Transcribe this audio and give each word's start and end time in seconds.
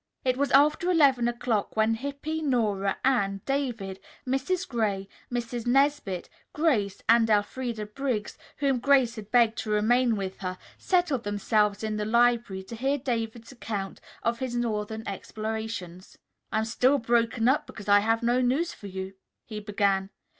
It 0.25 0.35
was 0.35 0.49
after 0.49 0.89
eleven 0.89 1.27
o'clock 1.27 1.77
when 1.77 1.93
Hippy, 1.93 2.41
Nora, 2.41 2.97
Anne, 3.05 3.41
David, 3.45 3.99
Mrs. 4.25 4.67
Gray, 4.67 5.07
Mrs. 5.31 5.67
Nesbit, 5.67 6.27
Grace 6.53 7.03
and 7.07 7.29
Elfreda 7.29 7.85
Briggs, 7.85 8.35
whom 8.57 8.79
Grace 8.79 9.15
had 9.15 9.29
begged 9.29 9.59
to 9.59 9.69
remain 9.69 10.15
with 10.15 10.39
her, 10.39 10.57
settled 10.79 11.23
themselves 11.23 11.83
in 11.83 11.97
the 11.97 12.05
library 12.05 12.63
to 12.63 12.75
hear 12.75 12.97
David's 12.97 13.51
account 13.51 14.01
of 14.23 14.39
his 14.39 14.55
northern 14.55 15.07
explorations. 15.07 16.17
"I 16.51 16.61
am 16.61 16.65
all 16.83 16.97
broken 16.97 17.47
up 17.47 17.67
because 17.67 17.87
I 17.87 17.99
have 17.99 18.23
no 18.23 18.41
news 18.41 18.73
for 18.73 18.87
you," 18.87 19.13
he 19.45 19.59
began. 19.59 20.09